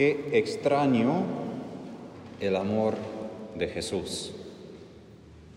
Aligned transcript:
Qué 0.00 0.30
extraño 0.32 1.24
el 2.40 2.56
amor 2.56 2.94
de 3.54 3.68
Jesús. 3.68 4.32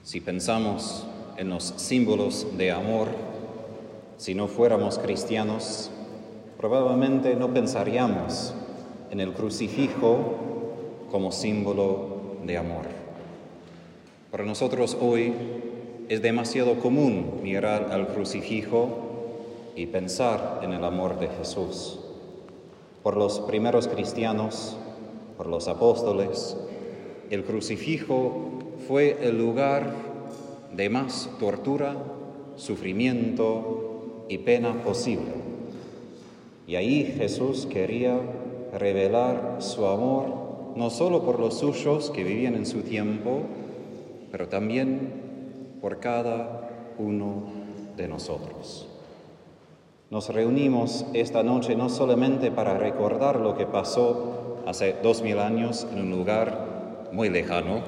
Si 0.04 0.20
pensamos 0.20 1.08
en 1.38 1.48
los 1.48 1.64
símbolos 1.78 2.58
de 2.58 2.74
amor, 2.74 3.08
si 4.18 4.36
no 4.36 4.50
fuéramos 4.50 5.00
cristianos, 5.00 5.92
probablemente 6.58 7.38
no 7.38 7.54
pensaríamos 7.54 8.54
en 9.12 9.22
el 9.22 9.32
crucifijo 9.32 10.36
como 11.10 11.32
símbolo 11.32 12.36
de 12.46 12.58
amor. 12.58 12.88
Para 14.30 14.44
nosotros 14.44 14.98
hoy 15.00 15.32
es 16.10 16.22
demasiado 16.22 16.82
común 16.82 17.40
mirar 17.42 17.94
al 17.94 18.10
crucifijo 18.10 18.90
y 19.74 19.86
pensar 19.86 20.60
en 20.64 20.74
el 20.74 20.84
amor 20.84 21.18
de 21.18 21.30
Jesús. 21.30 22.03
Por 23.04 23.18
los 23.18 23.42
primeros 23.42 23.90
cristianos, 23.90 24.78
por 25.36 25.48
los 25.48 25.68
apóstoles, 25.68 26.56
el 27.30 27.44
crucifijo 27.44 28.50
fue 28.88 29.28
el 29.28 29.38
lugar 29.38 29.92
de 30.74 30.90
más 30.90 31.30
tortura, 31.38 31.98
sufrimiento 32.56 34.26
y 34.30 34.38
pena 34.38 34.82
posible. 34.84 35.34
Y 36.66 36.76
ahí 36.76 37.04
Jesús 37.18 37.66
quería 37.66 38.20
revelar 38.74 39.58
su 39.60 39.86
amor 39.86 40.74
no 40.76 40.90
solo 40.90 41.24
por 41.24 41.40
los 41.40 41.60
suyos 41.60 42.10
que 42.10 42.24
vivían 42.24 42.56
en 42.56 42.66
su 42.66 42.82
tiempo, 42.82 43.42
pero 44.32 44.48
también 44.48 45.12
por 45.82 46.00
cada 46.00 46.94
uno 46.98 47.44
de 47.98 48.08
nosotros. 48.08 48.93
Nos 50.14 50.30
reunimos 50.30 51.08
esta 51.14 51.42
noche 51.42 51.76
no 51.76 51.90
solamente 51.90 52.52
para 52.52 52.78
recordar 52.78 53.40
lo 53.40 53.58
que 53.58 53.66
pasó 53.66 54.62
hace 54.68 54.96
dos 55.02 55.24
mil 55.24 55.40
años 55.40 55.88
en 55.92 56.02
un 56.02 56.12
lugar 56.12 57.10
muy 57.12 57.30
lejano. 57.30 57.82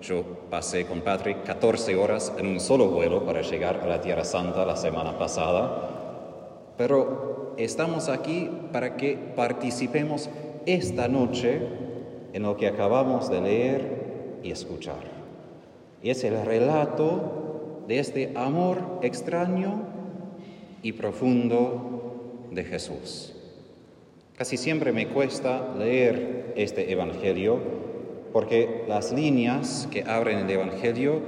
Yo 0.00 0.22
pasé 0.48 0.86
con 0.86 1.02
Patrick 1.02 1.44
14 1.44 1.94
horas 1.96 2.32
en 2.38 2.46
un 2.46 2.58
solo 2.58 2.86
vuelo 2.86 3.26
para 3.26 3.42
llegar 3.42 3.80
a 3.82 3.86
la 3.86 4.00
Tierra 4.00 4.24
Santa 4.24 4.64
la 4.64 4.76
semana 4.76 5.18
pasada. 5.18 5.90
Pero 6.78 7.52
estamos 7.58 8.08
aquí 8.08 8.50
para 8.72 8.96
que 8.96 9.18
participemos 9.36 10.30
esta 10.64 11.06
noche 11.06 11.60
en 12.32 12.44
lo 12.44 12.56
que 12.56 12.66
acabamos 12.66 13.28
de 13.28 13.42
leer 13.42 14.38
y 14.42 14.52
escuchar. 14.52 15.04
Y 16.02 16.08
es 16.08 16.24
el 16.24 16.42
relato 16.46 17.82
de 17.86 17.98
este 17.98 18.32
amor 18.36 18.78
extraño 19.02 19.97
y 20.88 20.92
profundo 20.94 22.48
de 22.50 22.64
Jesús. 22.64 23.34
Casi 24.38 24.56
siempre 24.56 24.90
me 24.90 25.08
cuesta 25.08 25.74
leer 25.76 26.54
este 26.56 26.90
Evangelio 26.90 27.58
porque 28.32 28.86
las 28.88 29.12
líneas 29.12 29.86
que 29.90 30.04
abren 30.04 30.38
el 30.38 30.50
Evangelio 30.50 31.20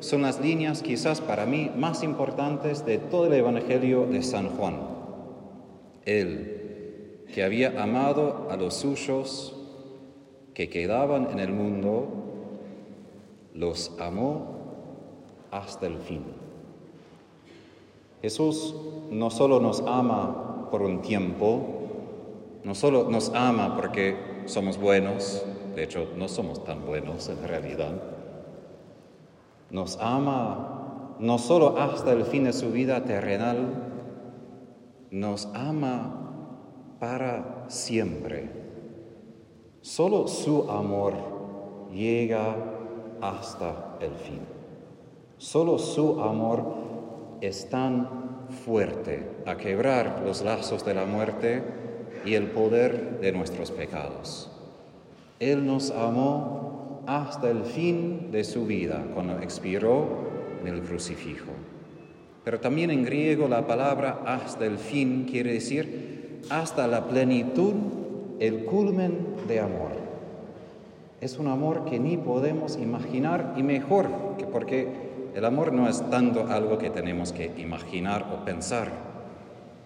son 0.00 0.20
las 0.20 0.38
líneas 0.38 0.82
quizás 0.82 1.22
para 1.22 1.46
mí 1.46 1.70
más 1.74 2.02
importantes 2.02 2.84
de 2.84 2.98
todo 2.98 3.28
el 3.28 3.32
Evangelio 3.32 4.04
de 4.04 4.22
San 4.22 4.50
Juan. 4.50 4.80
Él, 6.04 7.24
que 7.32 7.42
había 7.42 7.82
amado 7.82 8.48
a 8.50 8.56
los 8.58 8.74
suyos 8.74 9.56
que 10.52 10.68
quedaban 10.68 11.30
en 11.30 11.38
el 11.38 11.52
mundo, 11.54 12.08
los 13.54 13.96
amó 13.98 14.58
hasta 15.50 15.86
el 15.86 15.96
fin. 16.00 16.45
Jesús 18.22 18.74
no 19.10 19.30
solo 19.30 19.60
nos 19.60 19.82
ama 19.86 20.68
por 20.70 20.82
un 20.82 21.02
tiempo, 21.02 21.60
no 22.64 22.74
solo 22.74 23.08
nos 23.08 23.30
ama 23.34 23.76
porque 23.76 24.42
somos 24.46 24.78
buenos, 24.78 25.44
de 25.74 25.84
hecho 25.84 26.08
no 26.16 26.28
somos 26.28 26.64
tan 26.64 26.84
buenos 26.86 27.28
en 27.28 27.46
realidad, 27.46 27.92
nos 29.70 29.98
ama 30.00 31.16
no 31.18 31.38
solo 31.38 31.78
hasta 31.78 32.12
el 32.12 32.24
fin 32.24 32.44
de 32.44 32.52
su 32.52 32.70
vida 32.70 33.04
terrenal, 33.04 33.86
nos 35.10 35.48
ama 35.54 36.96
para 36.98 37.64
siempre. 37.68 38.50
Solo 39.80 40.26
su 40.26 40.70
amor 40.70 41.14
llega 41.92 42.56
hasta 43.20 43.96
el 44.00 44.12
fin. 44.14 44.40
Solo 45.38 45.78
su 45.78 46.20
amor 46.20 46.85
es 47.46 47.68
tan 47.70 48.08
fuerte 48.64 49.26
a 49.46 49.56
quebrar 49.56 50.22
los 50.24 50.42
lazos 50.42 50.84
de 50.84 50.94
la 50.94 51.04
muerte 51.04 51.62
y 52.24 52.34
el 52.34 52.46
poder 52.48 53.20
de 53.20 53.32
nuestros 53.32 53.70
pecados. 53.70 54.50
Él 55.38 55.66
nos 55.66 55.90
amó 55.90 57.04
hasta 57.06 57.50
el 57.50 57.62
fin 57.62 58.30
de 58.32 58.42
su 58.42 58.66
vida, 58.66 59.04
cuando 59.14 59.38
expiró 59.40 60.06
en 60.62 60.74
el 60.74 60.82
crucifijo. 60.82 61.52
Pero 62.44 62.60
también 62.60 62.90
en 62.90 63.04
griego 63.04 63.48
la 63.48 63.66
palabra 63.66 64.22
hasta 64.24 64.66
el 64.66 64.78
fin 64.78 65.26
quiere 65.30 65.52
decir 65.52 66.40
hasta 66.50 66.86
la 66.86 67.06
plenitud, 67.08 67.74
el 68.38 68.64
culmen 68.64 69.18
de 69.48 69.60
amor. 69.60 69.92
Es 71.20 71.38
un 71.38 71.48
amor 71.48 71.84
que 71.86 71.98
ni 71.98 72.16
podemos 72.16 72.76
imaginar 72.76 73.54
y 73.56 73.62
mejor 73.62 74.06
que 74.38 74.44
porque 74.44 75.05
el 75.36 75.44
amor 75.44 75.70
no 75.70 75.86
es 75.86 76.02
tanto 76.08 76.46
algo 76.46 76.78
que 76.78 76.88
tenemos 76.88 77.30
que 77.34 77.52
imaginar 77.58 78.26
o 78.32 78.42
pensar, 78.46 78.90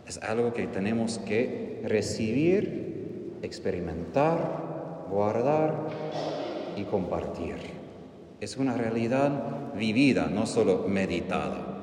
es 0.07 0.19
algo 0.19 0.53
que 0.53 0.69
tenemos 0.69 1.19
que 1.19 1.83
recibir, 1.85 3.35
experimentar, 3.43 5.07
guardar 5.11 5.89
y 6.77 6.85
compartir. 6.85 7.57
Es 8.41 8.59
una 8.59 8.77
realidad 8.77 9.75
vivida, 9.75 10.29
no 10.29 10.47
solo 10.47 10.85
meditada. 10.87 11.81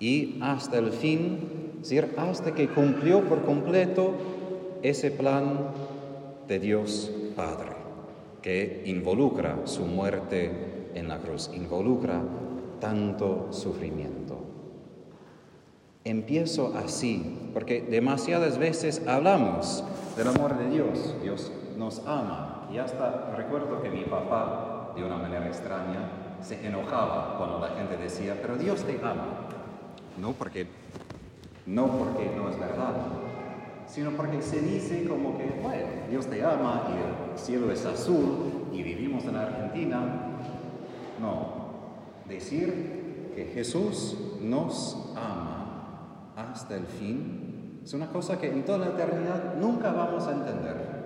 Y 0.00 0.40
hasta 0.40 0.78
el 0.78 0.90
fin, 0.90 1.38
es 1.76 1.90
decir, 1.90 2.12
hasta 2.16 2.54
que 2.54 2.66
cumplió 2.66 3.22
por 3.22 3.42
completo 3.42 4.14
ese 4.82 5.12
plan 5.12 5.60
de 6.48 6.58
Dios 6.58 7.12
Padre, 7.36 7.70
que 8.42 8.82
involucra 8.86 9.58
su 9.64 9.82
muerte 9.82 10.90
en 10.96 11.06
la 11.06 11.18
cruz, 11.18 11.52
involucra 11.54 12.20
tanto 12.80 13.48
sufrimiento. 13.52 14.38
Empiezo 16.04 16.74
así, 16.76 17.50
porque 17.52 17.82
demasiadas 17.82 18.58
veces 18.58 19.06
hablamos 19.06 19.84
del 20.16 20.28
amor 20.28 20.56
de 20.58 20.70
Dios. 20.70 21.14
Dios 21.22 21.52
nos 21.76 22.06
ama. 22.06 22.68
Y 22.72 22.78
hasta 22.78 23.34
recuerdo 23.36 23.82
que 23.82 23.90
mi 23.90 24.04
papá, 24.04 24.92
de 24.96 25.04
una 25.04 25.16
manera 25.16 25.46
extraña, 25.46 26.36
se 26.40 26.66
enojaba 26.66 27.36
cuando 27.36 27.58
la 27.58 27.68
gente 27.74 27.96
decía, 27.96 28.38
pero 28.40 28.56
Dios 28.56 28.84
te 28.84 28.98
ama. 29.02 29.48
No 30.18 30.32
porque 30.32 30.66
no, 31.68 31.86
porque 31.86 32.30
no 32.34 32.48
es 32.48 32.58
verdad, 32.58 32.94
sino 33.86 34.12
porque 34.12 34.40
se 34.40 34.60
dice 34.60 35.06
como 35.06 35.36
que, 35.36 35.44
bueno, 35.62 35.86
Dios 36.08 36.26
te 36.26 36.42
ama 36.42 36.88
y 36.88 37.34
el 37.34 37.38
cielo 37.38 37.70
es 37.70 37.84
azul 37.84 38.68
y 38.72 38.82
vivimos 38.82 39.24
en 39.24 39.36
Argentina. 39.36 40.00
No, 41.20 41.57
Decir 42.28 43.32
que 43.34 43.46
Jesús 43.54 44.16
nos 44.40 45.12
ama 45.16 46.32
hasta 46.36 46.76
el 46.76 46.86
fin 46.86 47.80
es 47.82 47.94
una 47.94 48.08
cosa 48.08 48.38
que 48.38 48.48
en 48.48 48.64
toda 48.64 48.78
la 48.78 48.88
eternidad 48.88 49.54
nunca 49.58 49.92
vamos 49.92 50.26
a 50.26 50.32
entender. 50.32 50.98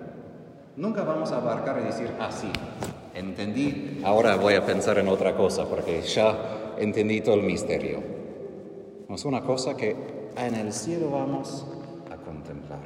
Nunca 0.77 1.05
vamos 1.05 1.31
a 1.31 1.37
abarcar 1.37 1.81
y 1.81 1.84
decir, 1.84 2.11
así, 2.19 2.49
ah, 2.49 3.12
entendí, 3.15 4.00
ahora 4.05 4.37
voy 4.37 4.55
a 4.55 4.66
pensar 4.66 4.99
en 4.99 5.06
otra 5.06 5.37
cosa 5.37 5.66
porque 5.66 6.00
ya 6.03 6.75
entendí 6.78 7.21
todo 7.21 7.37
el 7.37 7.43
misterio. 7.43 8.03
Es 9.09 9.25
una 9.25 9.43
cosa 9.43 9.77
que 9.77 9.94
en 10.37 10.55
el 10.55 10.72
cielo 10.72 11.11
vamos 11.11 11.66
a 12.11 12.16
contemplar. 12.16 12.81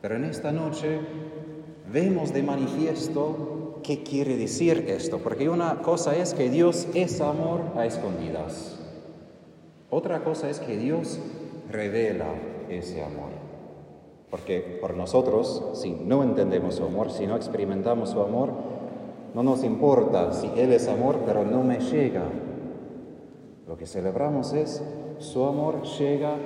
Pero 0.00 0.16
en 0.16 0.24
esta 0.24 0.50
noche 0.50 1.00
vemos 1.92 2.32
de 2.32 2.42
manifiesto 2.42 3.59
qué 3.82 4.02
quiere 4.02 4.36
decir 4.36 4.86
esto, 4.88 5.18
porque 5.18 5.48
una 5.48 5.82
cosa 5.82 6.16
es 6.16 6.34
que 6.34 6.50
Dios 6.50 6.88
es 6.94 7.20
amor 7.20 7.60
a 7.76 7.86
escondidas. 7.86 8.78
Otra 9.90 10.22
cosa 10.22 10.48
es 10.48 10.60
que 10.60 10.76
Dios 10.76 11.18
revela 11.70 12.34
ese 12.68 13.02
amor. 13.02 13.30
Porque 14.30 14.78
por 14.80 14.94
nosotros, 14.96 15.70
si 15.74 15.90
no 15.90 16.22
entendemos 16.22 16.76
su 16.76 16.84
amor, 16.84 17.10
si 17.10 17.26
no 17.26 17.36
experimentamos 17.36 18.10
su 18.10 18.20
amor, 18.20 18.50
no 19.34 19.42
nos 19.42 19.64
importa 19.64 20.32
si 20.32 20.48
Él 20.56 20.72
es 20.72 20.88
amor, 20.88 21.20
pero 21.26 21.44
no 21.44 21.62
me 21.64 21.80
llega. 21.80 22.24
Lo 23.66 23.76
que 23.76 23.86
celebramos 23.86 24.52
es 24.52 24.82
su 25.18 25.44
amor 25.44 25.82
llega 25.82 26.36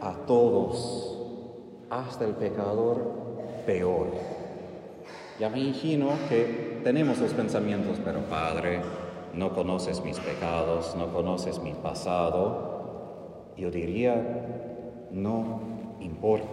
a 0.00 0.26
todos, 0.26 1.18
hasta 1.90 2.24
el 2.24 2.34
pecador 2.34 2.98
peor. 3.66 4.08
Ya 5.42 5.48
me 5.48 5.58
imagino 5.58 6.10
que 6.28 6.78
tenemos 6.84 7.18
los 7.18 7.32
pensamientos, 7.32 7.98
pero 8.04 8.20
Padre, 8.30 8.78
no 9.34 9.52
conoces 9.52 10.00
mis 10.04 10.20
pecados, 10.20 10.94
no 10.96 11.12
conoces 11.12 11.58
mi 11.58 11.72
pasado. 11.72 13.50
Yo 13.56 13.72
diría, 13.72 14.14
no 15.10 15.60
importa, 15.98 16.46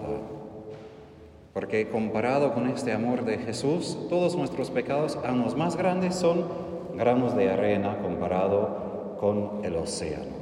porque 1.53 1.87
comparado 1.89 2.55
con 2.55 2.67
este 2.67 2.91
amor 2.91 3.25
de 3.25 3.37
Jesús, 3.37 3.95
todos 4.09 4.35
nuestros 4.35 4.71
pecados, 4.71 5.19
aún 5.23 5.41
los 5.41 5.55
más 5.55 5.75
grandes, 5.75 6.15
son 6.15 6.45
granos 6.97 7.35
de 7.35 7.51
arena 7.51 7.99
comparado 8.01 9.17
con 9.19 9.63
el 9.63 9.75
océano. 9.75 10.33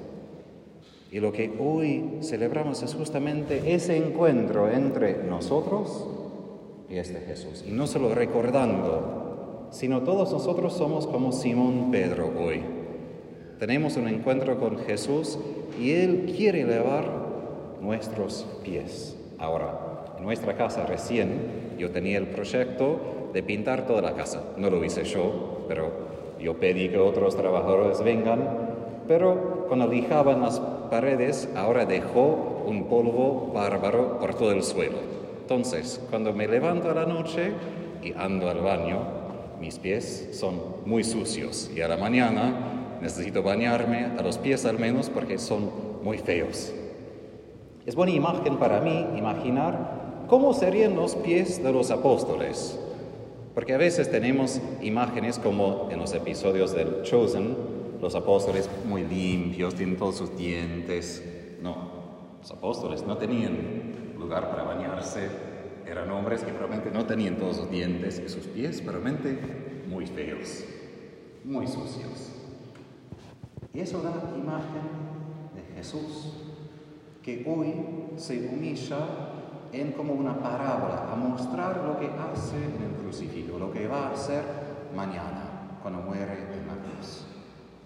Y 1.12 1.20
lo 1.20 1.34
que 1.34 1.54
hoy 1.60 2.20
celebramos 2.22 2.82
es 2.82 2.96
justamente 2.96 3.74
ese 3.74 3.98
encuentro 3.98 4.72
entre 4.72 5.22
nosotros 5.24 6.27
y 6.90 6.98
este 6.98 7.20
Jesús. 7.22 7.64
Y 7.68 7.72
no 7.72 7.88
solo 7.88 8.14
recordando, 8.14 9.68
sino 9.72 10.02
todos 10.02 10.32
nosotros 10.32 10.74
somos 10.74 11.08
como 11.08 11.32
Simón 11.32 11.92
Pedro 11.92 12.32
hoy. 12.40 12.64
Tenemos 13.60 13.98
un 13.98 14.08
encuentro 14.08 14.60
con 14.60 14.78
Jesús 14.80 15.38
y 15.80 15.92
Él 15.92 16.34
quiere 16.36 16.62
elevar 16.62 17.06
nuestros 17.82 18.46
pies. 18.64 19.18
Ahora, 19.38 20.16
en 20.18 20.24
nuestra 20.24 20.56
casa 20.56 20.86
recién 20.86 21.76
yo 21.78 21.92
tenía 21.92 22.18
el 22.18 22.28
proyecto 22.28 23.30
de 23.34 23.44
pintar 23.44 23.86
toda 23.86 24.02
la 24.02 24.14
casa. 24.14 24.44
No 24.58 24.70
lo 24.70 24.84
hice 24.84 25.04
yo, 25.04 25.66
pero 25.68 25.92
yo 26.40 26.60
pedí 26.60 26.90
que 26.90 26.98
otros 26.98 27.36
trabajadores 27.36 28.02
vengan. 28.04 28.68
Pero 29.08 29.66
cuando 29.68 29.88
lijaban 29.88 30.42
las 30.42 30.60
paredes, 30.60 31.50
ahora 31.56 31.86
dejó 31.86 32.64
un 32.66 32.86
polvo 32.86 33.52
bárbaro 33.54 34.20
por 34.20 34.36
todo 34.36 34.52
el 34.52 34.64
suelo. 34.64 34.98
Entonces, 35.48 36.02
cuando 36.10 36.34
me 36.34 36.46
levanto 36.46 36.92
a 36.92 36.94
la 36.94 37.06
noche 37.06 37.54
y 38.04 38.12
ando 38.18 38.50
al 38.50 38.60
baño, 38.60 39.00
mis 39.62 39.80
pies 39.80 40.32
son 40.34 40.60
muy 40.86 41.06
sucios 41.06 41.72
y 41.74 41.80
a 41.80 41.88
la 41.88 41.96
mañana 41.96 42.98
necesito 43.02 43.42
bañarme 43.44 44.12
a 44.18 44.22
los 44.24 44.38
pies 44.38 44.66
al 44.66 44.78
menos 44.78 45.10
porque 45.10 45.38
son 45.38 45.72
muy 46.04 46.18
feos. 46.18 46.74
Es 47.86 47.96
buena 47.96 48.12
imagen 48.12 48.58
para 48.58 48.82
mí 48.82 49.08
imaginar 49.18 50.26
¿cómo 50.28 50.54
serían 50.54 50.98
los 50.98 51.16
pies 51.16 51.64
de 51.64 51.72
los 51.72 51.92
apóstoles? 51.92 52.78
Porque 53.56 53.74
a 53.74 53.78
veces 53.78 54.12
tenemos 54.12 54.60
imágenes 54.82 55.40
como 55.40 55.88
en 55.90 56.00
los 56.00 56.14
episodios 56.14 56.76
del 56.76 57.04
Chosen, 57.04 57.56
los 58.02 58.16
apóstoles 58.16 58.70
muy 58.86 59.06
limpios, 59.06 59.76
tienen 59.76 59.96
todos 59.96 60.18
sus 60.18 60.38
dientes. 60.38 61.24
No, 61.62 61.78
los 62.42 62.52
apóstoles 62.52 63.08
no 63.08 63.16
tenían 63.16 63.87
lugar 64.28 64.50
para 64.50 64.64
bañarse, 64.64 65.30
eran 65.86 66.12
hombres 66.12 66.44
que 66.44 66.52
probablemente 66.52 66.92
no 66.92 67.06
tenían 67.06 67.38
todos 67.38 67.56
sus 67.56 67.72
dientes 67.72 68.20
y 68.20 68.28
sus 68.28 68.46
pies, 68.48 68.82
probablemente 68.82 69.40
muy 69.88 70.06
feos, 70.06 70.66
muy 71.46 71.66
sucios. 71.66 72.34
Y 73.74 73.80
eso 73.80 74.02
da 74.02 74.12
imagen 74.38 74.82
de 75.56 75.76
Jesús, 75.78 76.34
que 77.24 77.46
hoy 77.48 77.74
se 78.18 78.50
humilla 78.50 78.98
en 79.72 79.94
como 79.94 80.14
una 80.14 80.38
parábola 80.42 81.10
a 81.10 81.16
mostrar 81.16 81.78
lo 81.86 81.98
que 81.98 82.08
hace 82.08 82.58
en 82.58 82.84
el 82.84 83.02
crucifijo, 83.02 83.58
lo 83.58 83.72
que 83.72 83.88
va 83.88 84.08
a 84.08 84.12
hacer 84.12 84.44
mañana 84.94 85.80
cuando 85.82 86.02
muere 86.02 86.34
en 86.34 86.68
la 86.68 86.74
cruz. 86.84 87.24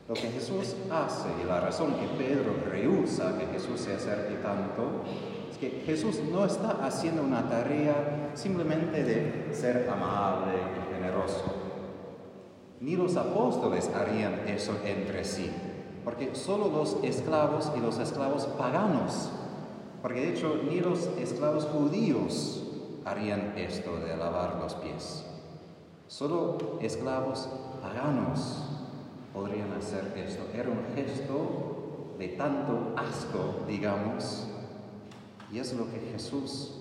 Lo 0.07 0.15
que 0.15 0.31
Jesús 0.31 0.75
hace 0.91 1.29
y 1.43 1.47
la 1.47 1.59
razón 1.61 1.93
que 1.93 2.07
Pedro 2.17 2.55
rehúsa 2.67 3.37
que 3.37 3.45
Jesús 3.45 3.79
se 3.79 3.93
acerque 3.93 4.35
tanto 4.41 5.03
que 5.61 5.83
Jesús 5.85 6.19
no 6.29 6.43
está 6.43 6.85
haciendo 6.85 7.23
una 7.23 7.47
tarea 7.47 8.31
simplemente 8.33 9.03
de 9.03 9.53
ser 9.53 9.89
amable 9.89 10.53
y 10.57 10.93
generoso. 10.93 11.45
Ni 12.81 12.97
los 12.97 13.15
apóstoles 13.15 13.89
harían 13.95 14.47
eso 14.47 14.73
entre 14.83 15.23
sí, 15.23 15.49
porque 16.03 16.35
solo 16.35 16.67
los 16.67 16.97
esclavos 17.03 17.71
y 17.77 17.79
los 17.79 17.97
esclavos 17.99 18.45
paganos 18.57 19.29
porque 20.01 20.21
de 20.21 20.29
hecho 20.29 20.59
ni 20.67 20.79
los 20.79 21.09
esclavos 21.19 21.65
judíos 21.65 22.63
harían 23.05 23.53
esto 23.55 23.97
de 23.97 24.17
lavar 24.17 24.55
los 24.59 24.73
pies. 24.75 25.25
Solo 26.07 26.79
esclavos 26.81 27.47
paganos 27.81 28.63
podrían 29.33 29.71
hacer 29.73 30.11
esto. 30.17 30.43
Era 30.53 30.69
un 30.69 30.95
gesto 30.95 32.15
de 32.17 32.29
tanto 32.29 32.93
asco, 32.97 33.63
digamos, 33.67 34.47
y 35.51 35.59
es 35.59 35.73
lo 35.73 35.89
que 35.91 35.99
Jesús 36.11 36.75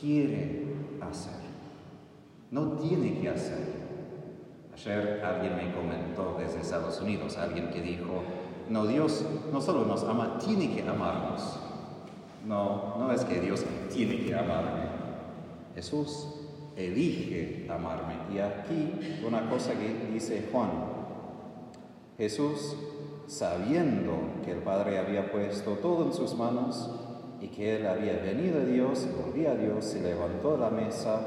quiere 0.00 0.64
hacer. 1.00 1.40
No 2.50 2.72
tiene 2.72 3.20
que 3.20 3.28
hacer. 3.28 3.80
Ayer 4.74 5.22
alguien 5.24 5.56
me 5.56 5.74
comentó 5.74 6.36
desde 6.38 6.60
Estados 6.60 7.00
Unidos, 7.00 7.36
alguien 7.36 7.70
que 7.70 7.82
dijo, 7.82 8.22
no, 8.68 8.86
Dios 8.86 9.24
no 9.52 9.60
solo 9.60 9.84
nos 9.84 10.04
ama, 10.04 10.38
tiene 10.38 10.74
que 10.74 10.88
amarnos. 10.88 11.60
No, 12.46 12.96
no 12.98 13.12
es 13.12 13.24
que 13.24 13.40
Dios 13.40 13.64
tiene 13.92 14.24
que 14.24 14.34
amarme. 14.34 14.88
Jesús 15.74 16.28
elige 16.76 17.66
amarme. 17.68 18.14
Y 18.32 18.38
aquí 18.38 19.20
una 19.26 19.50
cosa 19.50 19.72
que 19.74 20.10
dice 20.12 20.48
Juan. 20.50 20.70
Jesús, 22.16 22.76
sabiendo 23.26 24.12
que 24.44 24.52
el 24.52 24.58
Padre 24.58 24.98
había 24.98 25.30
puesto 25.30 25.72
todo 25.74 26.06
en 26.06 26.12
sus 26.12 26.34
manos 26.34 26.90
y 27.40 27.48
que 27.48 27.76
Él 27.76 27.86
había 27.86 28.14
venido 28.18 28.60
a 28.60 28.64
Dios, 28.64 29.08
volvía 29.16 29.52
a 29.52 29.54
Dios, 29.54 29.84
se 29.84 30.02
levantó 30.02 30.52
de 30.52 30.58
la 30.58 30.70
mesa, 30.70 31.20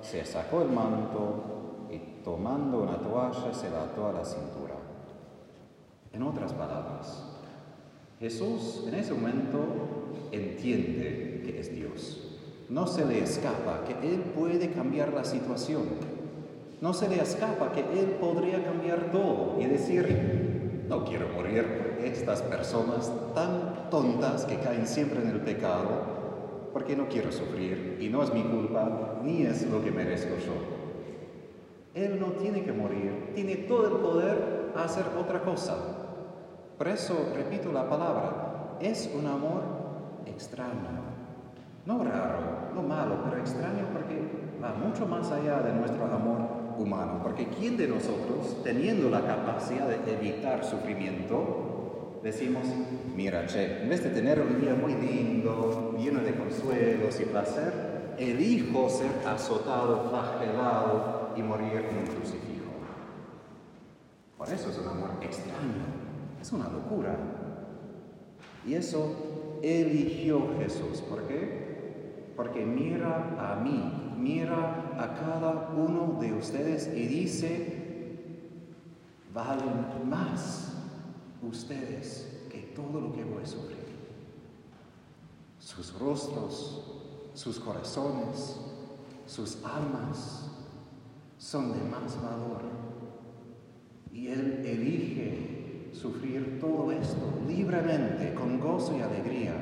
se 0.00 0.24
sacó 0.24 0.62
el 0.62 0.68
manto 0.68 1.86
y 1.90 1.98
tomando 2.24 2.82
una 2.82 2.98
toalla 2.98 3.54
se 3.54 3.70
la 3.70 3.84
ató 3.84 4.08
a 4.08 4.12
la 4.12 4.24
cintura. 4.24 4.74
En 6.12 6.22
otras 6.22 6.52
palabras, 6.52 7.24
Jesús 8.18 8.84
en 8.86 8.94
ese 8.94 9.14
momento 9.14 9.58
entiende 10.32 11.42
que 11.44 11.60
es 11.60 11.74
Dios. 11.74 12.38
No 12.68 12.86
se 12.86 13.04
le 13.04 13.18
escapa 13.22 13.84
que 13.84 13.92
Él 14.08 14.20
puede 14.20 14.70
cambiar 14.70 15.12
la 15.12 15.24
situación. 15.24 15.82
No 16.80 16.92
se 16.94 17.08
le 17.08 17.20
escapa 17.20 17.72
que 17.72 17.80
Él 17.80 18.16
podría 18.20 18.64
cambiar 18.64 19.10
todo 19.12 19.60
y 19.60 19.66
decir, 19.66 20.61
no 20.88 21.04
quiero 21.04 21.28
morir 21.28 21.64
por 21.78 22.04
estas 22.04 22.42
personas 22.42 23.12
tan 23.34 23.90
tontas 23.90 24.44
que 24.44 24.58
caen 24.58 24.86
siempre 24.86 25.20
en 25.20 25.28
el 25.28 25.40
pecado, 25.40 26.70
porque 26.72 26.96
no 26.96 27.08
quiero 27.08 27.30
sufrir 27.30 27.98
y 28.00 28.08
no 28.08 28.22
es 28.22 28.32
mi 28.32 28.42
culpa 28.42 29.18
ni 29.22 29.42
es 29.42 29.66
lo 29.70 29.82
que 29.82 29.90
merezco 29.90 30.36
yo. 30.36 30.52
Él 31.94 32.18
no 32.18 32.32
tiene 32.32 32.62
que 32.62 32.72
morir, 32.72 33.32
tiene 33.34 33.56
todo 33.56 33.86
el 33.86 34.02
poder 34.02 34.72
a 34.74 34.84
hacer 34.84 35.04
otra 35.18 35.42
cosa. 35.42 35.76
Por 36.78 36.88
eso 36.88 37.32
repito 37.34 37.70
la 37.70 37.88
palabra, 37.88 38.78
es 38.80 39.10
un 39.14 39.26
amor 39.26 39.62
extraño, 40.26 40.88
no 41.84 42.02
raro, 42.02 42.72
no 42.74 42.82
malo, 42.82 43.18
pero 43.24 43.40
extraño 43.40 43.86
porque 43.92 44.20
va 44.62 44.74
mucho 44.74 45.06
más 45.06 45.30
allá 45.30 45.60
de 45.60 45.72
nuestro 45.74 46.04
amor 46.06 46.51
humano. 46.78 47.20
Porque 47.22 47.46
¿quién 47.46 47.76
de 47.76 47.88
nosotros, 47.88 48.62
teniendo 48.62 49.10
la 49.10 49.26
capacidad 49.26 49.88
de 49.88 50.12
evitar 50.14 50.64
sufrimiento, 50.64 52.20
decimos, 52.22 52.64
mira, 53.14 53.46
che, 53.46 53.82
en 53.82 53.88
vez 53.88 54.02
de 54.04 54.10
tener 54.10 54.40
un 54.40 54.60
día 54.60 54.74
muy 54.74 54.94
lindo, 54.94 55.96
lleno 55.98 56.20
de 56.20 56.34
consuelos 56.34 57.20
y 57.20 57.24
placer, 57.24 58.14
elijo 58.18 58.88
ser 58.88 59.10
azotado, 59.26 60.08
flagelado 60.10 61.30
y 61.36 61.42
morir 61.42 61.86
en 61.90 61.98
un 61.98 62.06
crucifijo? 62.06 62.52
Por 64.36 64.48
eso 64.48 64.70
es 64.70 64.78
un 64.78 64.88
amor 64.88 65.10
extraño. 65.20 66.02
Es 66.40 66.52
una 66.52 66.68
locura. 66.68 67.16
Y 68.66 68.74
eso 68.74 69.58
eligió 69.62 70.56
Jesús. 70.58 71.00
¿Por 71.02 71.22
qué? 71.28 72.32
Porque 72.36 72.64
mira 72.64 73.36
a 73.38 73.56
mí, 73.56 74.11
mira 74.22 74.94
a 74.98 75.14
cada 75.14 75.70
uno 75.76 76.18
de 76.20 76.32
ustedes 76.32 76.88
y 76.94 77.06
dice, 77.06 77.82
valen 79.34 80.08
más 80.08 80.72
ustedes 81.42 82.46
que 82.50 82.58
todo 82.74 83.00
lo 83.00 83.12
que 83.12 83.24
voy 83.24 83.42
a 83.42 83.46
sufrir. 83.46 83.82
Sus 85.58 85.98
rostros, 85.98 86.84
sus 87.34 87.58
corazones, 87.58 88.60
sus 89.26 89.58
almas 89.64 90.50
son 91.38 91.72
de 91.72 91.80
más 91.88 92.20
valor. 92.22 92.62
Y 94.12 94.28
Él 94.28 94.62
elige 94.64 95.90
sufrir 95.92 96.58
todo 96.60 96.92
esto 96.92 97.40
libremente, 97.46 98.34
con 98.34 98.60
gozo 98.60 98.96
y 98.96 99.00
alegría, 99.00 99.54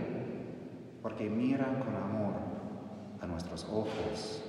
porque 1.02 1.30
mira 1.30 1.80
con 1.84 1.94
amor 1.94 2.34
a 3.20 3.26
nuestros 3.26 3.64
ojos, 3.64 4.42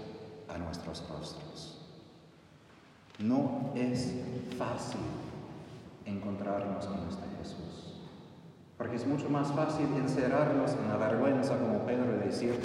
a 0.53 0.57
nuestros 0.57 1.03
rostros. 1.09 1.77
No 3.19 3.71
es 3.75 4.13
fácil 4.57 5.01
encontrarnos 6.05 6.85
con 6.85 6.99
este 7.07 7.23
Jesús, 7.39 8.01
porque 8.77 8.95
es 8.95 9.05
mucho 9.05 9.29
más 9.29 9.51
fácil 9.51 9.87
encerrarnos 9.95 10.71
en 10.71 10.87
la 10.89 10.97
vergüenza 10.97 11.57
como 11.57 11.85
Pedro 11.85 12.15
y 12.15 12.27
decir, 12.27 12.59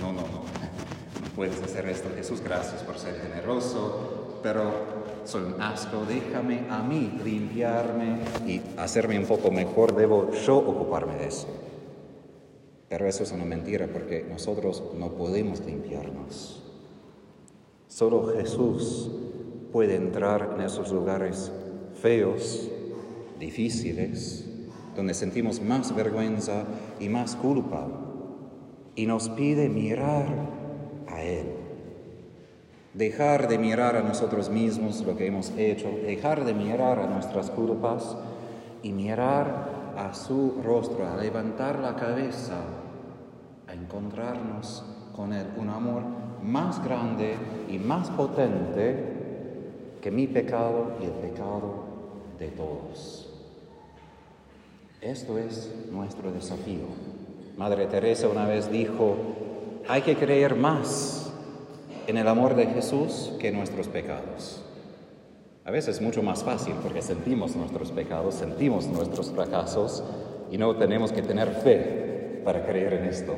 no, 0.00 0.12
no, 0.12 0.22
no, 0.22 0.42
no 0.42 1.28
puedes 1.34 1.62
hacer 1.62 1.88
esto, 1.88 2.10
Jesús, 2.14 2.40
gracias 2.42 2.82
por 2.82 2.98
ser 2.98 3.18
generoso, 3.20 4.38
pero 4.42 4.70
soy 5.24 5.44
un 5.44 5.62
asco, 5.62 6.04
déjame 6.06 6.66
a 6.68 6.82
mí 6.82 7.18
limpiarme 7.24 8.18
y 8.46 8.60
hacerme 8.76 9.18
un 9.18 9.26
poco 9.26 9.50
mejor, 9.50 9.94
debo 9.94 10.30
yo 10.32 10.58
ocuparme 10.58 11.14
de 11.16 11.28
eso. 11.28 11.48
Pero 12.88 13.06
eso 13.06 13.22
es 13.22 13.32
una 13.32 13.46
mentira 13.46 13.86
porque 13.86 14.26
nosotros 14.28 14.82
no 14.98 15.12
podemos 15.12 15.60
limpiarnos. 15.60 16.62
Solo 17.92 18.32
Jesús 18.32 19.10
puede 19.70 19.96
entrar 19.96 20.52
en 20.54 20.62
esos 20.62 20.90
lugares 20.90 21.52
feos, 22.00 22.70
difíciles, 23.38 24.48
donde 24.96 25.12
sentimos 25.12 25.60
más 25.60 25.94
vergüenza 25.94 26.64
y 26.98 27.10
más 27.10 27.36
culpa, 27.36 27.86
y 28.96 29.04
nos 29.04 29.28
pide 29.28 29.68
mirar 29.68 30.26
a 31.06 31.22
Él. 31.22 31.48
Dejar 32.94 33.46
de 33.46 33.58
mirar 33.58 33.96
a 33.96 34.02
nosotros 34.02 34.48
mismos 34.48 35.04
lo 35.04 35.14
que 35.14 35.26
hemos 35.26 35.50
hecho, 35.58 35.90
dejar 35.90 36.46
de 36.46 36.54
mirar 36.54 36.98
a 36.98 37.08
nuestras 37.08 37.50
culpas 37.50 38.16
y 38.82 38.92
mirar 38.92 39.92
a 39.98 40.14
su 40.14 40.62
rostro, 40.64 41.06
a 41.06 41.18
levantar 41.18 41.78
la 41.78 41.94
cabeza, 41.94 42.56
a 43.68 43.74
encontrarnos 43.74 44.82
con 45.14 45.34
Él, 45.34 45.46
un 45.58 45.68
amor 45.68 46.21
más 46.42 46.84
grande 46.84 47.36
y 47.68 47.78
más 47.78 48.10
potente 48.10 48.96
que 50.00 50.10
mi 50.10 50.26
pecado 50.26 50.96
y 51.00 51.04
el 51.04 51.12
pecado 51.12 51.84
de 52.38 52.48
todos. 52.48 53.28
Esto 55.00 55.38
es 55.38 55.72
nuestro 55.90 56.32
desafío. 56.32 56.86
Madre 57.56 57.86
Teresa 57.86 58.28
una 58.28 58.46
vez 58.46 58.70
dijo, 58.70 59.16
hay 59.88 60.02
que 60.02 60.16
creer 60.16 60.56
más 60.56 61.32
en 62.06 62.16
el 62.16 62.26
amor 62.26 62.54
de 62.54 62.66
Jesús 62.66 63.32
que 63.38 63.48
en 63.48 63.56
nuestros 63.56 63.88
pecados. 63.88 64.62
A 65.64 65.70
veces 65.70 65.96
es 65.96 66.02
mucho 66.02 66.22
más 66.22 66.42
fácil 66.42 66.74
porque 66.82 67.02
sentimos 67.02 67.54
nuestros 67.54 67.92
pecados, 67.92 68.34
sentimos 68.34 68.88
nuestros 68.88 69.30
fracasos 69.30 70.02
y 70.50 70.58
no 70.58 70.74
tenemos 70.76 71.12
que 71.12 71.22
tener 71.22 71.50
fe 71.50 72.40
para 72.44 72.66
creer 72.66 72.94
en 72.94 73.04
esto. 73.04 73.36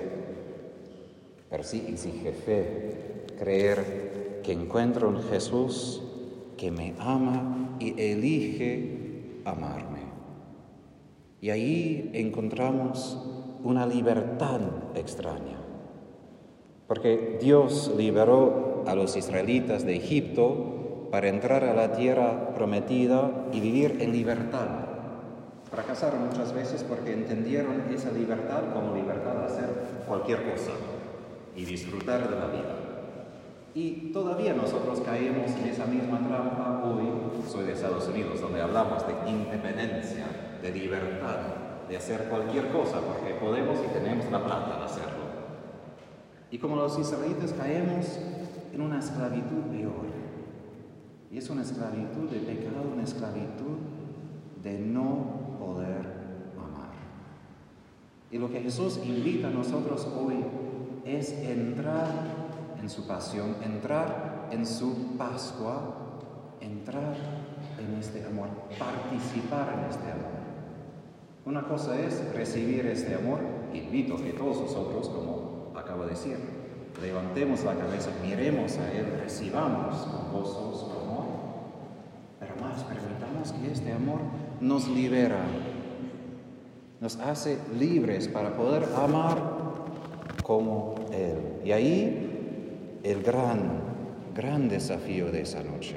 Pero 1.55 1.63
sí 1.63 1.87
exige 1.89 2.33
fe, 2.33 3.27
creer 3.39 4.41
que 4.43 4.51
encuentro 4.51 5.09
en 5.09 5.23
Jesús 5.23 6.03
que 6.57 6.73
me 6.73 6.95
ama 6.99 7.77
y 7.79 7.91
elige 7.91 9.39
amarme. 9.45 10.01
Y 11.41 11.51
ahí 11.51 12.11
encontramos 12.13 13.17
una 13.63 13.87
libertad 13.87 14.63
extraña, 14.97 15.61
porque 16.89 17.39
Dios 17.41 17.95
liberó 17.97 18.83
a 18.89 18.97
los 18.97 19.17
israelitas 19.17 19.87
de 19.87 19.95
Egipto 19.95 21.07
para 21.13 21.29
entrar 21.29 21.63
a 21.63 21.73
la 21.73 21.93
tierra 21.93 22.53
prometida 22.57 23.47
y 23.53 23.61
vivir 23.61 23.99
en 24.01 24.11
libertad. 24.11 24.89
Fracasaron 25.71 26.27
muchas 26.27 26.53
veces 26.53 26.83
porque 26.83 27.13
entendieron 27.13 27.83
esa 27.95 28.11
libertad 28.11 28.75
como 28.75 28.97
libertad 28.97 29.35
de 29.35 29.45
hacer 29.45 29.69
cualquier 30.09 30.51
cosa 30.51 30.73
y 31.57 31.65
disfrutar 31.65 32.29
de 32.29 32.37
la 32.37 32.47
vida. 32.47 32.75
Y 33.75 34.13
todavía 34.13 34.55
nosotros 34.55 35.01
caemos 35.01 35.51
en 35.51 35.67
esa 35.67 35.87
misma 35.87 36.19
trampa 36.19 36.85
hoy. 36.85 37.05
Soy 37.49 37.65
de 37.65 37.73
Estados 37.73 38.09
Unidos, 38.09 38.41
donde 38.41 38.63
hablamos 38.63 39.05
de 39.07 39.31
independencia, 39.31 40.27
de 40.63 40.71
libertad, 40.71 41.39
de 41.89 41.97
hacer 41.97 42.29
cualquier 42.29 42.69
cosa, 42.69 43.01
porque 43.01 43.35
podemos 43.35 43.79
y 43.85 43.93
tenemos 43.93 44.31
la 44.31 44.45
plata 44.45 44.79
de 44.79 44.85
hacerlo. 44.85 45.25
Y 46.51 46.59
como 46.59 46.77
los 46.77 46.99
israelitas 46.99 47.53
caemos 47.53 48.19
en 48.73 48.81
una 48.81 49.01
esclavitud 49.01 49.63
peor. 49.73 50.15
Y 51.33 51.39
es 51.39 51.51
una 51.51 51.63
esclavitud 51.63 52.31
de 52.31 52.39
pecado, 52.39 52.85
una 52.93 53.03
esclavitud 53.03 53.79
de 54.63 54.79
no 54.79 55.57
poder 55.59 56.07
amar. 56.57 56.93
Y 58.31 58.39
lo 58.39 58.51
que 58.51 58.61
Jesús 58.61 59.01
invita 59.05 59.49
a 59.49 59.51
nosotros 59.51 60.07
hoy 60.17 60.37
es 61.05 61.33
entrar 61.33 62.09
en 62.81 62.89
su 62.89 63.07
pasión, 63.07 63.57
entrar 63.63 64.49
en 64.51 64.67
su 64.67 65.17
Pascua, 65.17 65.95
entrar 66.61 67.15
en 67.79 67.99
este 67.99 68.25
amor, 68.25 68.49
participar 68.79 69.75
en 69.79 69.91
este 69.91 70.11
amor. 70.11 70.35
Una 71.45 71.63
cosa 71.63 71.99
es 71.99 72.35
recibir 72.35 72.87
este 72.87 73.15
amor, 73.15 73.41
invito 73.75 74.17
que 74.17 74.33
todos 74.33 74.61
nosotros, 74.63 75.09
como 75.09 75.73
acabo 75.77 76.05
de 76.05 76.11
decir, 76.11 76.39
levantemos 77.03 77.65
la 77.65 77.75
cabeza, 77.75 78.11
miremos 78.23 78.79
a 78.79 78.93
Él, 78.93 79.19
recibamos 79.21 79.97
con 80.07 80.33
gozo 80.33 80.75
su 80.75 81.01
amor, 81.01 81.25
pero 82.41 82.55
más 82.57 82.83
permitamos 82.85 83.53
que 83.53 83.73
este 83.73 83.93
amor 83.93 84.21
nos 84.61 84.89
libera, 84.89 85.45
nos 87.01 87.17
hace 87.17 87.59
libres 87.79 88.29
para 88.29 88.57
poder 88.57 88.85
amar 88.97 89.54
como 90.45 90.95
Él. 91.11 91.67
Y 91.67 91.73
ahí 91.73 93.01
el 93.03 93.23
gran, 93.23 93.81
gran 94.37 94.69
desafío 94.69 95.33
de 95.33 95.41
esa 95.41 95.65
noche. 95.65 95.97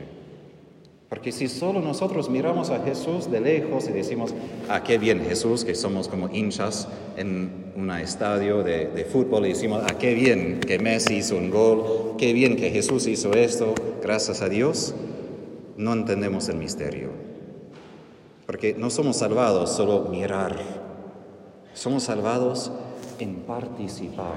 Porque 1.10 1.32
si 1.32 1.48
solo 1.48 1.80
nosotros 1.80 2.30
miramos 2.30 2.70
a 2.70 2.84
Jesús 2.84 3.30
de 3.30 3.40
lejos 3.40 3.88
y 3.88 3.94
decimos, 3.94 4.34
ah, 4.68 4.84
qué 4.84 4.98
bien 4.98 5.24
Jesús, 5.24 5.64
que 5.64 5.76
somos 5.76 6.08
como 6.08 6.30
hinchas 6.30 6.88
en 7.16 7.72
un 7.76 7.92
estadio 7.92 8.64
de, 8.64 8.88
de, 8.88 9.06
fútbol 9.06 9.46
y 9.46 9.50
decimos, 9.50 9.84
ah, 9.88 9.98
qué 9.98 10.14
bien 10.14 10.60
que 10.60 10.80
Messi 10.80 11.16
hizo 11.18 11.38
un 11.38 11.50
gol, 11.50 12.16
qué 12.18 12.34
bien 12.34 12.58
que 12.58 12.72
Jesús 12.72 13.08
hizo 13.08 13.34
esto, 13.34 13.74
gracias 14.02 14.42
a 14.42 14.50
Dios, 14.50 14.96
no 15.78 15.94
entendemos 15.94 16.50
el 16.50 16.58
misterio. 16.58 17.12
Porque 18.46 18.76
no 18.78 18.90
somos 18.90 19.18
salvados 19.18 19.72
solo 19.72 20.10
mirar, 20.10 20.58
somos 21.74 22.04
salvados 22.04 22.72
en 23.20 23.36
participar, 23.42 24.36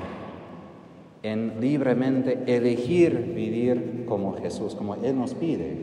en 1.22 1.60
libremente 1.60 2.38
elegir 2.46 3.32
vivir 3.34 4.04
como 4.06 4.34
Jesús, 4.34 4.74
como 4.74 4.94
Él 4.96 5.18
nos 5.18 5.34
pide, 5.34 5.76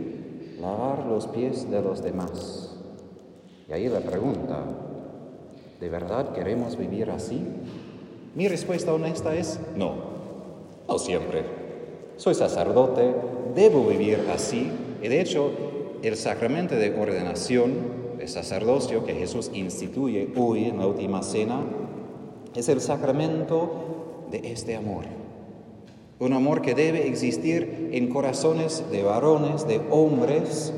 lavar 0.60 1.06
los 1.06 1.28
pies 1.28 1.70
de 1.70 1.82
los 1.82 2.02
demás. 2.02 2.78
Y 3.70 3.74
ahí 3.74 3.90
la 3.90 4.00
pregunta, 4.00 4.64
¿de 5.80 5.90
verdad 5.90 6.34
queremos 6.34 6.78
vivir 6.78 7.10
así? 7.12 7.44
Mi 8.36 8.48
respuesta 8.48 8.94
honesta 8.94 9.36
es 9.36 9.60
no, 9.76 9.96
no 10.88 11.00
siempre. 11.00 11.44
Soy 12.18 12.34
sacerdote, 12.34 13.14
debo 13.56 13.86
vivir 13.86 14.28
así, 14.34 14.72
y 15.02 15.08
de 15.08 15.22
hecho 15.22 15.52
el 16.02 16.16
sacramento 16.16 16.76
de 16.76 16.96
ordenación, 17.00 17.98
de 18.18 18.28
sacerdocio 18.28 19.06
que 19.06 19.14
Jesús 19.14 19.52
instituye 19.54 20.30
hoy 20.36 20.66
en 20.66 20.80
la 20.80 20.88
última 20.88 21.22
cena, 21.22 21.62
es 22.58 22.70
el 22.70 22.82
sacramento 22.82 24.26
de 24.32 24.52
este 24.52 24.76
amor. 24.76 25.06
Un 26.20 26.34
amor 26.34 26.64
que 26.64 26.74
debe 26.74 27.08
existir 27.08 27.92
en 27.94 28.10
corazones 28.10 28.84
de 28.90 29.04
varones, 29.04 29.68
de 29.68 29.80
hombres 29.92 30.74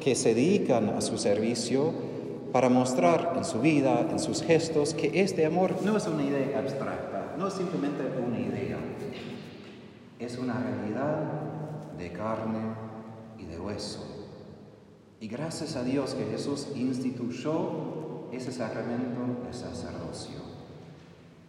que 0.00 0.14
se 0.14 0.32
dedican 0.32 0.90
a 0.90 1.00
su 1.00 1.18
servicio 1.18 1.92
para 2.52 2.68
mostrar 2.68 3.34
en 3.36 3.44
su 3.44 3.60
vida, 3.60 4.06
en 4.08 4.20
sus 4.20 4.44
gestos, 4.44 4.94
que 4.94 5.20
este 5.20 5.44
amor 5.44 5.74
no 5.84 5.96
es 5.96 6.06
una 6.06 6.22
idea 6.22 6.60
abstracta, 6.60 7.34
no 7.36 7.48
es 7.48 7.54
simplemente 7.54 8.04
una 8.24 8.38
idea, 8.38 8.78
es 10.20 10.38
una 10.38 10.54
realidad 10.54 11.18
de 11.98 12.12
carne 12.12 12.60
y 13.40 13.46
de 13.46 13.58
hueso. 13.58 14.04
Y 15.18 15.26
gracias 15.26 15.74
a 15.74 15.82
Dios 15.82 16.14
que 16.14 16.26
Jesús 16.26 16.68
instituyó 16.76 18.28
ese 18.30 18.52
sacramento 18.52 19.42
de 19.44 19.52
sacerdocio. 19.52 20.53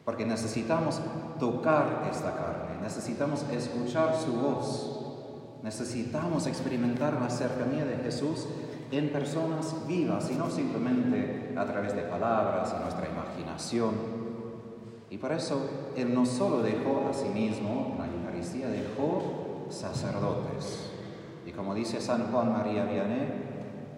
Porque 0.06 0.26
necesitamos 0.26 1.02
tocar 1.40 2.08
esta 2.12 2.36
carne, 2.36 2.80
necesitamos 2.82 3.44
escuchar 3.52 4.16
su 4.16 4.34
voz, 4.34 5.62
necesitamos 5.64 6.46
experimentar 6.46 7.20
la 7.20 7.30
cercanía 7.30 7.86
de 7.86 7.98
Jesús 7.98 8.48
en 8.92 9.12
personas 9.12 9.76
vivas 9.88 10.30
y 10.30 10.36
no 10.36 10.52
simplemente 10.52 11.54
a 11.58 11.66
través 11.66 11.96
de 11.96 12.04
palabras 12.04 12.74
y 12.78 12.82
nuestra 12.84 13.08
imaginación. 13.10 13.94
Y 15.10 15.18
por 15.18 15.32
eso 15.32 15.92
Él 15.96 16.14
no 16.14 16.26
solo 16.26 16.62
dejó 16.62 17.08
a 17.10 17.14
sí 17.14 17.30
mismo 17.30 17.96
la 17.98 18.06
Eucaristía, 18.06 18.68
dejó 18.68 19.66
sacerdotes. 19.70 20.92
Y 21.46 21.52
como 21.52 21.74
dice 21.74 22.00
San 22.00 22.32
Juan 22.32 22.52
María 22.52 22.86
Vianney, 22.86 23.28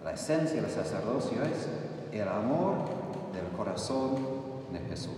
la 0.04 0.12
esencia 0.12 0.62
del 0.62 0.70
sacerdocio 0.70 1.42
es 1.42 1.68
el 2.12 2.28
amor 2.28 2.76
del 3.32 3.46
corazón 3.56 4.16
de 4.72 4.78
Jesús. 4.80 5.17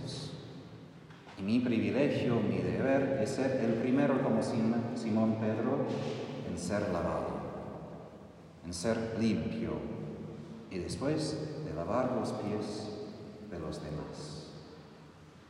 Y 1.41 1.43
mi 1.43 1.59
privilegio, 1.59 2.35
mi 2.35 2.57
deber 2.57 3.19
es 3.23 3.31
ser 3.31 3.61
el 3.65 3.73
primero 3.73 4.21
como 4.21 4.43
Simón 4.43 5.37
Pedro 5.39 5.87
en 6.47 6.57
ser 6.57 6.89
lavado, 6.89 7.29
en 8.63 8.71
ser 8.71 9.17
limpio 9.19 9.71
y 10.69 10.77
después 10.77 11.63
de 11.65 11.73
lavar 11.73 12.11
los 12.11 12.31
pies 12.33 12.91
de 13.49 13.59
los 13.59 13.81
demás. 13.81 14.51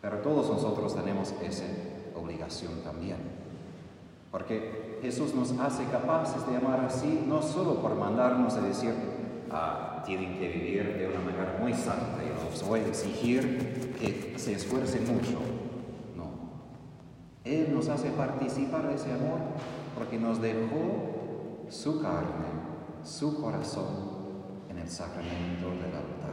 Pero 0.02 0.20
todos 0.20 0.50
nosotros 0.50 0.96
tenemos 0.96 1.34
esa 1.44 1.66
obligación 2.16 2.82
también, 2.86 3.18
porque 4.32 5.00
Jesús 5.02 5.36
nos 5.36 5.52
hace 5.60 5.84
capaces 5.86 6.48
de 6.48 6.56
amar 6.56 6.86
así, 6.86 7.26
no 7.28 7.42
solo 7.42 7.82
por 7.82 7.96
mandarnos 7.96 8.54
a 8.54 8.62
decir, 8.62 8.94
ah, 9.52 10.02
tienen 10.06 10.40
que 10.40 10.48
vivir 10.48 10.98
de 10.98 11.08
una 11.10 11.20
manera 11.20 11.58
muy 11.60 11.74
santa 11.74 12.24
y 12.24 12.50
los 12.50 12.66
voy 12.66 12.80
a 12.80 12.88
exigir 12.88 13.94
que 14.00 14.40
se 14.40 14.54
esfuercen 14.54 15.06
mucho 15.14 15.61
Él 17.52 17.74
nos 17.74 17.90
hace 17.90 18.10
participar 18.12 18.88
de 18.88 18.96
ese 18.96 19.12
amor 19.12 19.40
porque 19.98 20.18
nos 20.18 20.42
dejó 20.42 21.68
su 21.70 22.02
carne, 22.02 22.48
su 23.04 23.42
corazón 23.42 24.12
en 24.70 24.78
el 24.78 24.88
sacramento 24.90 25.70
del 25.70 25.94
altar. 25.94 26.32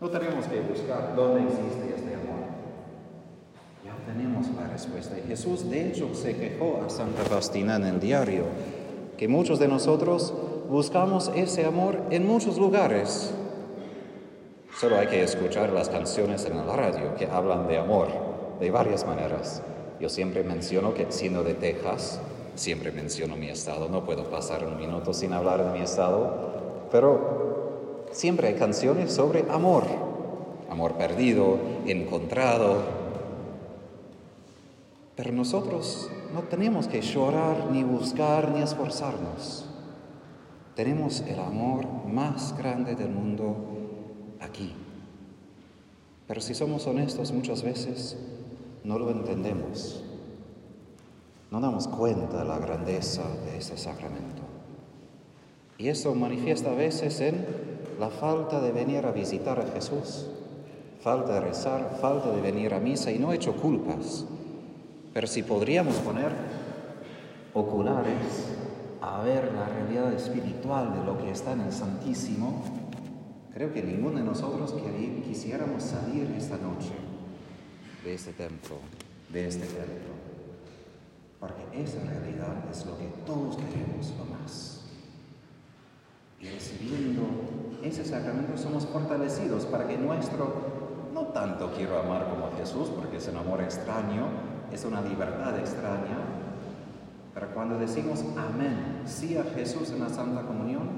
No 0.00 0.10
tenemos 0.10 0.46
que 0.46 0.60
buscar 0.60 1.16
dónde 1.16 1.44
existe 1.44 1.94
este 1.96 2.14
amor. 2.14 2.44
Ya 3.82 4.12
tenemos 4.12 4.46
la 4.54 4.68
respuesta. 4.68 5.18
Y 5.18 5.26
Jesús 5.26 5.70
de 5.70 5.88
hecho 5.88 6.14
se 6.14 6.36
quejó 6.36 6.82
a 6.84 6.90
Santa 6.90 7.22
Faustina 7.22 7.76
en 7.76 7.84
el 7.84 8.00
diario 8.00 8.44
que 9.16 9.26
muchos 9.26 9.58
de 9.58 9.68
nosotros 9.68 10.34
buscamos 10.68 11.30
ese 11.34 11.64
amor 11.64 11.98
en 12.10 12.26
muchos 12.26 12.58
lugares. 12.58 13.32
Solo 14.78 14.98
hay 14.98 15.06
que 15.06 15.22
escuchar 15.22 15.70
las 15.70 15.88
canciones 15.88 16.44
en 16.44 16.58
la 16.66 16.76
radio 16.76 17.14
que 17.14 17.26
hablan 17.26 17.68
de 17.68 17.78
amor 17.78 18.08
de 18.60 18.70
varias 18.70 19.06
maneras. 19.06 19.62
Yo 20.00 20.08
siempre 20.08 20.42
menciono 20.42 20.94
que 20.94 21.06
siendo 21.10 21.44
de 21.44 21.54
Texas, 21.54 22.20
siempre 22.56 22.92
menciono 22.92 23.36
mi 23.36 23.48
estado, 23.48 23.88
no 23.88 24.04
puedo 24.04 24.30
pasar 24.30 24.66
un 24.66 24.76
minuto 24.76 25.12
sin 25.12 25.32
hablar 25.32 25.64
de 25.64 25.78
mi 25.78 25.84
estado, 25.84 26.86
pero 26.90 28.06
siempre 28.12 28.48
hay 28.48 28.54
canciones 28.54 29.12
sobre 29.12 29.44
amor, 29.50 29.84
amor 30.70 30.94
perdido, 30.94 31.58
encontrado. 31.86 32.82
Pero 35.16 35.32
nosotros 35.32 36.10
no 36.32 36.42
tenemos 36.42 36.88
que 36.88 37.00
llorar, 37.00 37.70
ni 37.70 37.84
buscar, 37.84 38.50
ni 38.50 38.62
esforzarnos. 38.62 39.66
Tenemos 40.74 41.20
el 41.20 41.38
amor 41.38 41.86
más 42.06 42.56
grande 42.58 42.96
del 42.96 43.10
mundo 43.10 43.54
aquí. 44.40 44.74
Pero 46.26 46.40
si 46.40 46.54
somos 46.54 46.86
honestos 46.88 47.30
muchas 47.30 47.62
veces, 47.62 48.16
no 48.84 48.98
lo 48.98 49.10
entendemos. 49.10 50.04
No 51.50 51.60
damos 51.60 51.88
cuenta 51.88 52.38
de 52.38 52.44
la 52.44 52.58
grandeza 52.58 53.22
de 53.46 53.56
este 53.56 53.78
sacramento. 53.78 54.42
Y 55.78 55.88
eso 55.88 56.14
manifiesta 56.14 56.70
a 56.70 56.74
veces 56.74 57.20
en 57.20 57.46
la 57.98 58.10
falta 58.10 58.60
de 58.60 58.72
venir 58.72 59.06
a 59.06 59.12
visitar 59.12 59.58
a 59.58 59.66
Jesús, 59.72 60.26
falta 61.00 61.34
de 61.34 61.40
rezar, 61.40 61.96
falta 62.00 62.30
de 62.30 62.40
venir 62.40 62.74
a 62.74 62.80
misa 62.80 63.10
y 63.10 63.18
no 63.18 63.32
he 63.32 63.36
hecho 63.36 63.56
culpas. 63.56 64.26
Pero 65.12 65.26
si 65.26 65.42
podríamos 65.42 65.96
poner 65.96 66.32
oculares 67.54 68.52
a 69.00 69.22
ver 69.22 69.52
la 69.52 69.66
realidad 69.66 70.12
espiritual 70.12 70.92
de 70.92 71.04
lo 71.04 71.18
que 71.18 71.30
está 71.30 71.52
en 71.52 71.60
el 71.60 71.72
Santísimo, 71.72 72.62
creo 73.52 73.72
que 73.72 73.82
ninguno 73.82 74.18
de 74.18 74.24
nosotros 74.24 74.74
quisiéramos 75.26 75.82
salir 75.82 76.34
esta 76.36 76.56
noche 76.56 77.13
de 78.04 78.14
este 78.14 78.32
templo, 78.32 78.76
de 79.32 79.48
este 79.48 79.66
templo. 79.66 80.14
Porque 81.40 81.82
esa 81.82 82.00
realidad 82.00 82.54
es 82.70 82.84
lo 82.86 82.96
que 82.98 83.06
todos 83.26 83.56
queremos 83.56 84.12
lo 84.18 84.24
más. 84.26 84.82
Y 86.40 86.48
recibiendo 86.48 87.22
ese 87.82 88.04
sacramento 88.04 88.56
somos 88.56 88.86
fortalecidos 88.86 89.64
para 89.66 89.88
que 89.88 89.96
nuestro, 89.96 91.08
no 91.12 91.28
tanto 91.28 91.72
quiero 91.74 91.98
amar 91.98 92.28
como 92.28 92.50
Jesús, 92.58 92.88
porque 92.88 93.16
es 93.16 93.28
un 93.28 93.36
amor 93.38 93.62
extraño, 93.62 94.28
es 94.70 94.84
una 94.84 95.00
libertad 95.00 95.58
extraña, 95.58 96.18
pero 97.32 97.52
cuando 97.52 97.78
decimos 97.78 98.24
amén, 98.36 99.02
sí 99.06 99.36
a 99.36 99.44
Jesús 99.44 99.90
en 99.90 100.00
la 100.00 100.08
Santa 100.08 100.42
Comunión, 100.42 100.88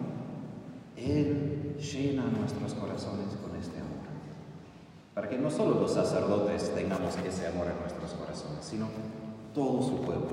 Él 0.96 1.76
llena 1.78 2.24
nuestros 2.24 2.74
corazones 2.74 3.34
con 3.36 3.56
este 3.56 3.78
amor. 3.78 3.96
Para 5.16 5.30
que 5.30 5.38
no 5.38 5.50
solo 5.50 5.80
los 5.80 5.94
sacerdotes 5.94 6.74
tengamos 6.74 7.16
ese 7.26 7.46
amor 7.46 7.68
en 7.68 7.80
nuestros 7.80 8.12
corazones, 8.12 8.62
sino 8.62 8.86
todo 9.54 9.80
su 9.80 10.02
pueblo, 10.02 10.28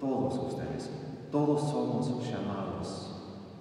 todos 0.00 0.52
ustedes, 0.52 0.90
todos 1.30 1.70
somos 1.70 2.08
llamados 2.28 3.14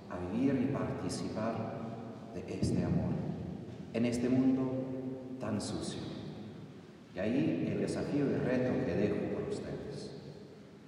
a 0.10 0.18
vivir 0.18 0.60
y 0.60 0.74
participar 0.74 1.54
de 2.34 2.52
este 2.52 2.84
amor 2.84 3.14
en 3.94 4.06
este 4.08 4.28
mundo 4.28 4.72
tan 5.40 5.62
sucio. 5.62 6.02
Y 7.16 7.20
ahí 7.20 7.72
el 7.72 7.82
desafío 7.82 8.26
y 8.26 8.34
reto 8.34 8.74
que 8.88 8.96
dejo 8.96 9.36
por 9.36 9.50
ustedes. 9.50 10.16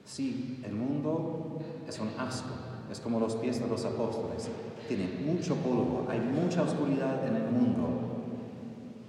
Sí, 0.06 0.60
el 0.66 0.74
mundo 0.74 1.60
es 1.88 2.00
un 2.00 2.10
asco, 2.18 2.56
es 2.92 3.00
como 3.00 3.20
los 3.20 3.36
pies 3.36 3.60
de 3.60 3.68
los 3.68 3.86
apóstoles. 3.86 4.50
Tiene 4.88 5.08
mucho 5.24 5.56
polvo, 5.58 6.08
hay 6.10 6.20
mucha 6.20 6.64
oscuridad 6.64 7.28
en 7.28 7.36
el 7.36 7.52
mundo. 7.52 8.11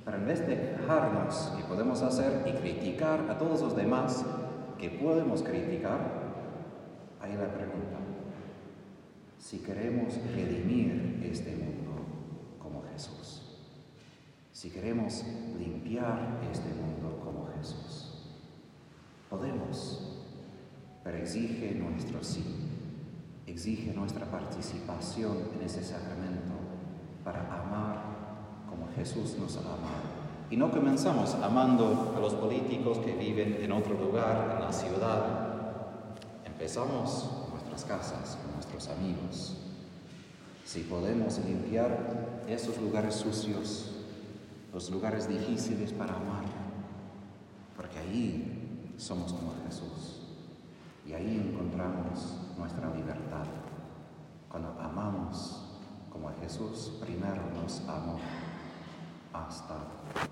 Pero 0.04 0.16
en 0.16 0.26
vez 0.26 0.46
de 0.46 0.58
quejarnos 0.58 1.52
y 1.58 1.62
podemos 1.62 2.02
hacer 2.02 2.42
y 2.46 2.52
criticar 2.52 3.30
a 3.30 3.38
todos 3.38 3.60
los 3.60 3.76
demás 3.76 4.24
que 4.78 4.90
podemos 4.90 5.42
criticar, 5.42 6.22
hay 7.20 7.34
la 7.34 7.52
pregunta. 7.52 7.98
Si 9.38 9.58
queremos 9.58 10.14
redimir 10.34 11.20
este 11.24 11.54
mundo 11.54 12.04
como 12.58 12.82
Jesús, 12.92 13.42
si 14.52 14.70
queremos 14.70 15.24
limpiar 15.58 16.40
este 16.50 16.68
mundo 16.74 17.20
como 17.24 17.48
Jesús, 17.56 18.26
podemos, 19.30 20.18
pero 21.04 21.18
exige 21.18 21.74
nuestro 21.74 22.22
sí, 22.22 22.44
exige 23.46 23.92
nuestra 23.92 24.26
participación 24.26 25.36
en 25.54 25.62
ese 25.64 25.82
sacramento 25.82 26.54
para 27.24 27.40
amar 27.40 28.01
Jesús 28.96 29.36
nos 29.38 29.56
ama. 29.56 30.12
Y 30.50 30.56
no 30.56 30.70
comenzamos 30.70 31.34
amando 31.36 32.12
a 32.16 32.20
los 32.20 32.34
políticos 32.34 32.98
que 32.98 33.14
viven 33.14 33.58
en 33.60 33.72
otro 33.72 33.94
lugar, 33.94 34.56
en 34.58 34.64
la 34.64 34.72
ciudad. 34.72 35.24
Empezamos 36.44 37.30
en 37.46 37.50
nuestras 37.52 37.84
casas, 37.84 38.38
con 38.42 38.54
nuestros 38.54 38.88
amigos. 38.88 39.56
Si 40.64 40.80
podemos 40.80 41.38
limpiar 41.38 42.44
esos 42.46 42.78
lugares 42.78 43.14
sucios, 43.14 43.92
los 44.72 44.90
lugares 44.90 45.28
difíciles 45.28 45.92
para 45.92 46.14
amar, 46.14 46.44
porque 47.76 47.98
ahí 47.98 48.94
somos 48.96 49.32
como 49.32 49.52
Jesús 49.66 50.22
y 51.06 51.12
ahí 51.12 51.50
encontramos 51.50 52.36
nuestra 52.58 52.94
libertad. 52.94 53.46
Cuando 54.48 54.76
amamos 54.80 55.62
como 56.10 56.30
Jesús 56.40 56.92
primero 57.00 57.42
nos 57.54 57.80
amó 57.88 58.18
hasta 59.32 59.74
el 59.74 60.20
fin. 60.20 60.31